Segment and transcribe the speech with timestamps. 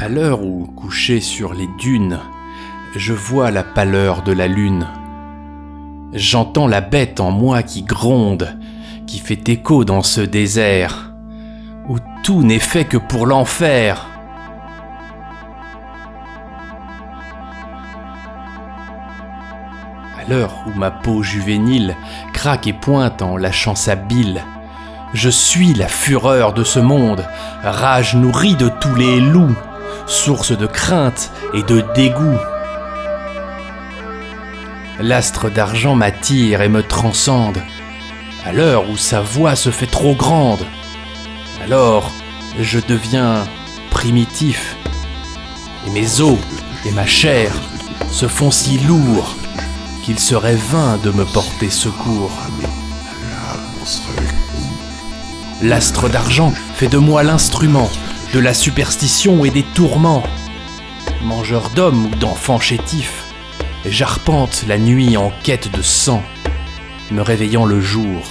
[0.00, 2.18] À l'heure où, couché sur les dunes,
[2.96, 4.86] je vois la pâleur de la lune.
[6.14, 8.56] J'entends la bête en moi qui gronde,
[9.06, 11.12] qui fait écho dans ce désert,
[11.88, 14.08] où tout n'est fait que pour l'enfer.
[20.18, 21.94] À l'heure où ma peau juvénile
[22.32, 24.42] craque et pointe en lâchant sa bile,
[25.12, 27.24] je suis la fureur de ce monde,
[27.62, 29.54] rage nourrie de tous les loups,
[30.06, 32.38] source de crainte et de dégoût.
[35.00, 37.62] L'astre d'argent m'attire et me transcende,
[38.44, 40.64] à l'heure où sa voix se fait trop grande.
[41.64, 42.10] Alors,
[42.60, 43.44] je deviens
[43.90, 44.76] primitif,
[45.86, 46.38] et mes os
[46.84, 47.52] et ma chair
[48.10, 49.34] se font si lourds
[50.02, 52.32] qu'il serait vain de me porter secours.
[55.62, 57.88] L'astre d'argent fait de moi l'instrument
[58.32, 60.22] de la superstition et des tourments.
[61.22, 63.24] Mangeur d'hommes ou d'enfants chétifs,
[63.84, 66.22] j'arpente la nuit en quête de sang,
[67.10, 68.22] me réveillant le jour,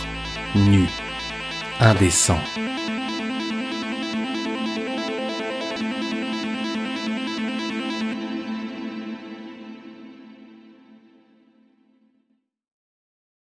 [0.56, 0.88] nu,
[1.80, 2.40] indécent.